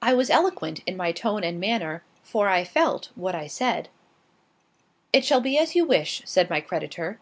[0.00, 3.88] I was eloquent in my tone and manner, for I felt what I said.
[5.12, 7.18] "It shall be as you wish," said my creditor.